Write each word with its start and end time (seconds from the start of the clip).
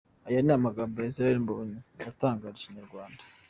"Aya 0.27 0.39
ni 0.43 0.51
amagambo 0.57 0.95
ya 0.99 1.09
Israel 1.11 1.37
Mbonyi 1.43 1.79
yatangarije 2.05 2.65
inyarwanda. 2.67 3.21